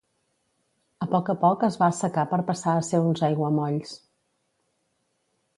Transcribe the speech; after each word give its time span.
A 1.05 1.07
poc 1.11 1.27
a 1.33 1.35
poc 1.43 1.65
es 1.67 1.77
va 1.83 1.89
assecar 1.95 2.25
per 2.33 2.39
passar 2.49 2.73
a 2.79 2.87
ser 2.89 3.05
uns 3.11 3.23
aiguamolls. 3.31 3.93